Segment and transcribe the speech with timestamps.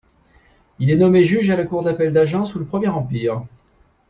[0.79, 3.43] Il est nommé juge à la Cour d'Appel d'Agen sous le Premier Empire.